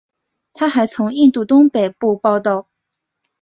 [0.53, 2.67] 他还从印度东北部报道。